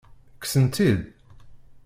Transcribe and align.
Kksen-tt-id? 0.41 1.01